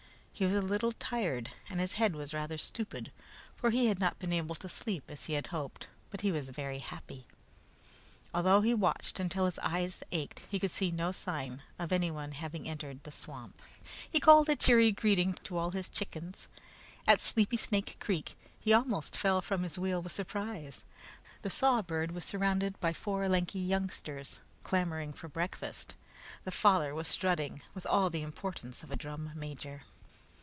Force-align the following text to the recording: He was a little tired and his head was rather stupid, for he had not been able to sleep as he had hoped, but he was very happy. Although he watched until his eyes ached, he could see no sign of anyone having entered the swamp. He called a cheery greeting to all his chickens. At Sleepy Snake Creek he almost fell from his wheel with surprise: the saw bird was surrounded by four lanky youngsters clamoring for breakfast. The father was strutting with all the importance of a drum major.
He 0.33 0.47
was 0.47 0.55
a 0.55 0.61
little 0.63 0.91
tired 0.93 1.51
and 1.69 1.79
his 1.79 1.93
head 2.01 2.15
was 2.15 2.33
rather 2.33 2.57
stupid, 2.57 3.11
for 3.55 3.69
he 3.69 3.85
had 3.89 3.99
not 3.99 4.17
been 4.17 4.33
able 4.33 4.55
to 4.55 4.67
sleep 4.67 5.11
as 5.11 5.25
he 5.25 5.33
had 5.33 5.45
hoped, 5.47 5.85
but 6.09 6.21
he 6.21 6.31
was 6.31 6.49
very 6.49 6.79
happy. 6.79 7.27
Although 8.33 8.61
he 8.61 8.73
watched 8.73 9.19
until 9.19 9.45
his 9.45 9.59
eyes 9.59 10.01
ached, 10.11 10.41
he 10.49 10.57
could 10.59 10.71
see 10.71 10.89
no 10.89 11.11
sign 11.11 11.61
of 11.77 11.91
anyone 11.91 12.31
having 12.31 12.67
entered 12.67 13.03
the 13.03 13.11
swamp. 13.11 13.61
He 14.11 14.19
called 14.19 14.49
a 14.49 14.55
cheery 14.55 14.91
greeting 14.91 15.33
to 15.43 15.59
all 15.59 15.69
his 15.69 15.89
chickens. 15.89 16.47
At 17.05 17.21
Sleepy 17.21 17.57
Snake 17.57 17.97
Creek 17.99 18.35
he 18.59 18.73
almost 18.73 19.15
fell 19.15 19.43
from 19.43 19.61
his 19.61 19.77
wheel 19.77 20.01
with 20.01 20.11
surprise: 20.11 20.83
the 21.43 21.51
saw 21.51 21.83
bird 21.83 22.13
was 22.13 22.25
surrounded 22.25 22.79
by 22.79 22.93
four 22.93 23.29
lanky 23.29 23.59
youngsters 23.59 24.39
clamoring 24.63 25.13
for 25.13 25.27
breakfast. 25.27 25.93
The 26.45 26.51
father 26.51 26.95
was 26.95 27.07
strutting 27.07 27.61
with 27.75 27.85
all 27.85 28.09
the 28.09 28.23
importance 28.23 28.81
of 28.81 28.89
a 28.89 28.95
drum 28.95 29.33
major. 29.35 29.83